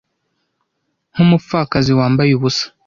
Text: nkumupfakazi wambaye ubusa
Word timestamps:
nkumupfakazi 1.13 1.91
wambaye 1.99 2.31
ubusa 2.37 2.65